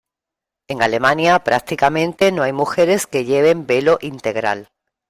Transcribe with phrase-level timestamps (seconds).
[0.67, 4.71] En Alemania prácticamente no hay mujeres que lleven velo integral.